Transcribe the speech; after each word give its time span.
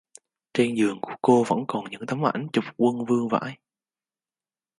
Trên 0.53 0.75
giường 0.77 0.99
của 1.01 1.15
cô 1.21 1.43
vẫn 1.43 1.59
còn 1.67 1.83
những 1.91 2.05
tấm 2.07 2.25
ảnh 2.25 2.47
chụp 2.53 2.63
quân 2.77 3.05
vương 3.05 3.27
vãi 3.29 3.57